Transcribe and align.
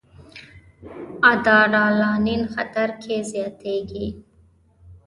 ادرانالین 1.31 2.41
خطر 2.53 2.89
کې 3.01 3.15
زیاتېږي. 3.31 4.07